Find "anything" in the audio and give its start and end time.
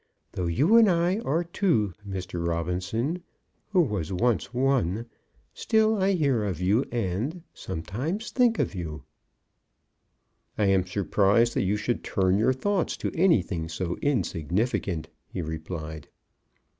13.13-13.69